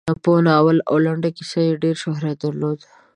په 0.23 0.31
ناول 0.47 0.77
او 0.89 0.95
لنډه 1.05 1.29
کیسه 1.37 1.59
کې 1.63 1.67
یې 1.67 1.79
ډېر 1.83 1.95
شهرت 2.03 2.37
درلود. 2.43 2.79